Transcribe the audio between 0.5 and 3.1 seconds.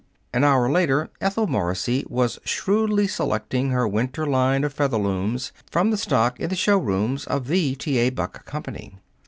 later, Ethel Morrissey was shrewdly